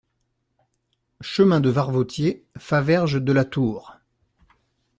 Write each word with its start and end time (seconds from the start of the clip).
Chemin 1.21 1.59
de 1.59 1.69
Varvotier, 1.69 2.43
Faverges-de-la-Tour 2.57 3.99